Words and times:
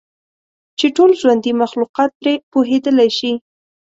چې 0.79 0.87
ټول 0.95 1.11
ژوندي 1.19 1.51
مخلوقات 1.61 2.11
پرې 2.19 2.33
پوهیدلی 2.51 3.09
شي. 3.17 3.31